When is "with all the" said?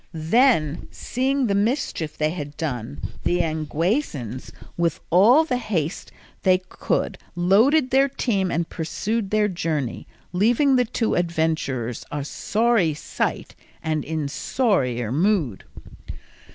4.75-5.57